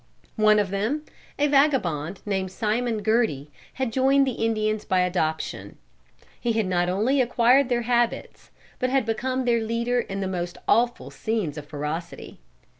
One 0.37 0.57
of 0.57 0.71
them, 0.71 1.03
a 1.37 1.45
vagabond 1.45 2.21
named 2.25 2.51
Simon 2.51 3.03
Gerty, 3.03 3.51
had 3.73 3.93
joined 3.93 4.25
the 4.25 4.31
Indians 4.31 4.83
by 4.83 5.01
adoption. 5.01 5.77
He 6.39 6.53
had 6.53 6.65
not 6.65 6.89
only 6.89 7.21
acquired 7.21 7.69
their 7.69 7.83
habits, 7.83 8.49
but 8.79 8.89
had 8.89 9.05
become 9.05 9.45
their 9.45 9.61
leader 9.61 9.99
in 9.99 10.19
the 10.19 10.27
most 10.27 10.57
awful 10.67 11.11
scenes 11.11 11.55
of 11.55 11.67
ferocity. 11.67 12.39